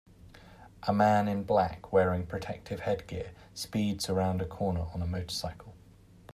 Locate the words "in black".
1.27-1.93